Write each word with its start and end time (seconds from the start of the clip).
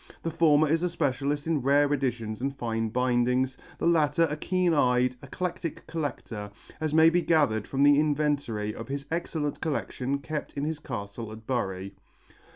The 0.23 0.31
former 0.31 0.67
is 0.67 0.81
a 0.81 0.89
specialist 0.89 1.45
in 1.45 1.61
rare 1.61 1.93
editions 1.93 2.41
and 2.41 2.57
fine 2.57 2.89
bindings, 2.89 3.55
the 3.77 3.85
latter 3.85 4.23
a 4.31 4.35
keen 4.35 4.73
eyed, 4.73 5.15
eclectic 5.21 5.85
collector, 5.85 6.49
as 6.79 6.91
may 6.91 7.11
be 7.11 7.21
gathered 7.21 7.67
from 7.67 7.83
the 7.83 7.99
inventory 7.99 8.73
of 8.73 8.87
his 8.87 9.05
excellent 9.11 9.61
collection 9.61 10.17
kept 10.17 10.53
in 10.53 10.63
his 10.63 10.79
castle 10.79 11.29
of 11.31 11.45
Bury. 11.45 11.93